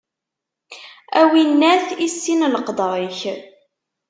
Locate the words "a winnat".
1.19-1.87